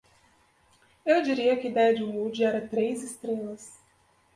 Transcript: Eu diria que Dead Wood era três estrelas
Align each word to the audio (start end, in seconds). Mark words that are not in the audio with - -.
Eu 1.05 1.21
diria 1.21 1.55
que 1.57 1.69
Dead 1.71 2.01
Wood 2.01 2.43
era 2.43 2.67
três 2.67 3.03
estrelas 3.03 3.79